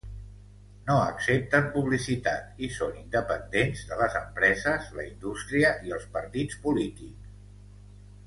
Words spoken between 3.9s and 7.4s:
de les empreses, la indústria i els partits polítics.